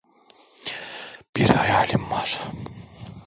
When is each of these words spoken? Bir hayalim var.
Bir 1.35 1.49
hayalim 1.49 2.09
var. 2.11 2.41